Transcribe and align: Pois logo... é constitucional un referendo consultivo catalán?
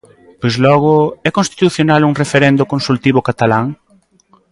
Pois 0.39 0.55
logo... 0.65 0.93
é 1.27 1.29
constitucional 1.37 2.01
un 2.09 2.17
referendo 2.21 2.69
consultivo 2.73 3.19
catalán? 3.29 3.65